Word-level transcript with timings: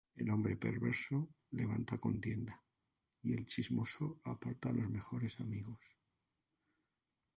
El 0.15 0.31
hombre 0.31 0.57
perverso 0.57 1.29
levanta 1.51 1.99
contienda; 1.99 2.59
Y 3.21 3.35
el 3.35 3.45
chismoso 3.45 4.19
aparta 4.23 4.71
los 4.73 4.89
mejores 4.89 5.39
amigos. 5.39 5.95